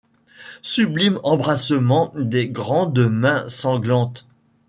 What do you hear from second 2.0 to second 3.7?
des grandes mains